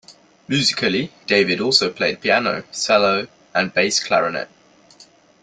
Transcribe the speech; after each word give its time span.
Musically, 0.47 1.11
Davie 1.27 1.59
also 1.59 1.91
played 1.93 2.21
piano, 2.21 2.63
cello 2.73 3.27
and 3.53 3.71
bass 3.71 4.03
clarinet. 4.03 4.49